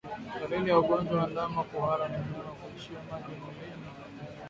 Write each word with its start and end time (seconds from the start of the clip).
Dalili 0.39 0.69
ya 0.69 0.79
ugonjwa 0.79 1.17
wa 1.19 1.27
ndama 1.27 1.63
kuhara 1.63 2.07
ni 2.09 2.17
mnyama 2.17 2.51
kuishiwa 2.51 3.01
maji 3.11 3.29
mwilini 3.41 3.85